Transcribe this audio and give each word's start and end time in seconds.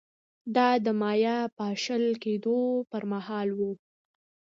دا 0.55 0.69
د 0.85 0.87
مایا 1.01 1.37
پاشل 1.59 2.05
کېدو 2.23 2.59
پرمهال 2.91 3.49
و 3.53 3.59